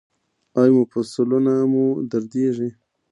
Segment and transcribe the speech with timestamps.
[0.61, 2.69] ایا مفصلونه مو دردیږي؟